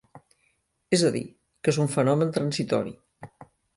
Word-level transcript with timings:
És 0.97 1.03
a 1.09 1.11
dir, 1.15 1.21
que 1.67 1.73
és 1.75 1.79
un 1.85 1.91
fenomen 1.97 2.33
transitori. 2.39 2.95